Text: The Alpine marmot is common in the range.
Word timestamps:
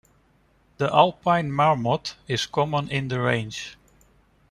The 0.77 0.91
Alpine 0.91 1.51
marmot 1.51 2.15
is 2.27 2.47
common 2.47 2.89
in 2.89 3.09
the 3.09 3.19
range. 3.21 3.77